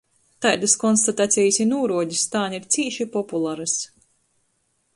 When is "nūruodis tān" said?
1.75-2.57